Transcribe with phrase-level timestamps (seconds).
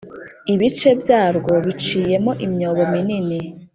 [0.53, 3.37] Ibice byarwo biciyemo imyobo minini